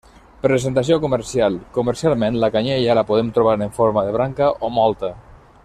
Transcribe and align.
Presentació 0.43 0.95
comercial: 1.03 1.59
comercialment 1.75 2.39
la 2.45 2.51
canyella 2.57 2.97
la 3.01 3.05
podem 3.11 3.31
trobar 3.39 3.55
en 3.67 3.77
forma 3.81 4.09
de 4.09 4.17
branca 4.19 4.53
o 4.69 4.73
molta. 4.79 5.17